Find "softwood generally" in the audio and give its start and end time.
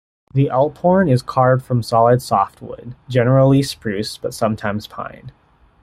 2.23-3.61